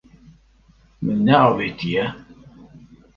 [1.03, 2.05] Min neavêtiye.